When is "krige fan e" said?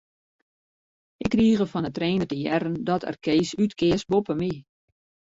1.33-1.91